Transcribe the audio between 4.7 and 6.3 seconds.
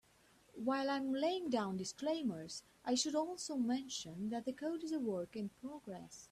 is a work in progress.